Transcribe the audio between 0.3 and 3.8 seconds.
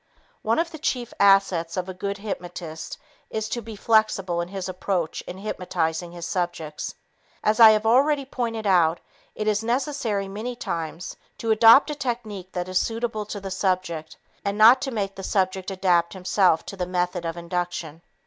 One of the chief assets of a good hypnotist is to be